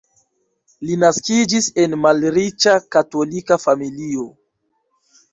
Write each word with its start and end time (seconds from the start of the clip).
Li 0.87 0.95
naskiĝis 1.01 1.67
en 1.83 1.93
malriĉa 2.05 2.73
katolika 2.95 3.57
familio. 3.65 4.25